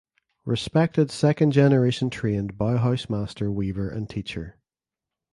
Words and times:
Respected 0.45 1.11
second 1.11 1.51
generation 1.51 2.09
trained 2.09 2.57
Bauhaus 2.57 3.07
Master 3.07 3.51
Weaver 3.51 3.87
and 3.87 4.09
teacher. 4.09 4.57